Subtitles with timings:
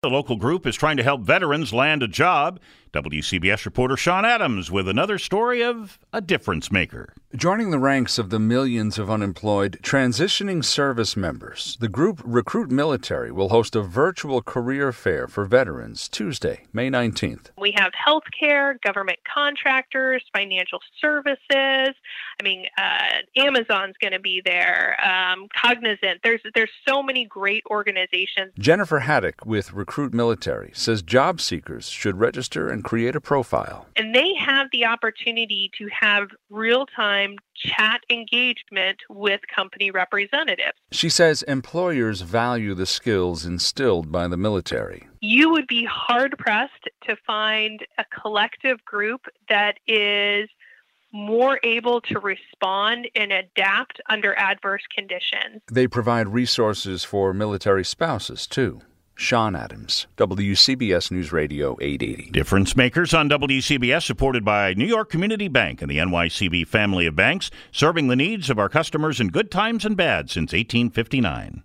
[0.00, 2.60] The local group is trying to help veterans land a job.
[2.92, 7.14] WCBS reporter Sean Adams with another story of a difference maker.
[7.36, 13.30] Joining the ranks of the millions of unemployed transitioning service members, the group Recruit Military
[13.30, 17.50] will host a virtual career fair for veterans Tuesday, May 19th.
[17.60, 21.38] We have healthcare, government contractors, financial services.
[22.40, 26.20] I mean, uh, Amazon's going to be there, um, Cognizant.
[26.22, 28.52] There's there's so many great organizations.
[28.58, 33.86] Jennifer Haddock with Recruit Military says job seekers should register and create a profile.
[33.96, 40.78] And they have the opportunity to have real time chat engagement with company representatives.
[40.92, 45.08] She says employers value the skills instilled by the military.
[45.20, 50.48] You would be hard pressed to find a collective group that is
[51.12, 55.62] more able to respond and adapt under adverse conditions.
[55.70, 58.82] They provide resources for military spouses, too.
[59.18, 62.30] Sean Adams, WCBS News Radio 880.
[62.30, 67.16] Difference Makers on WCBS, supported by New York Community Bank and the NYCB family of
[67.16, 71.64] banks, serving the needs of our customers in good times and bad since 1859.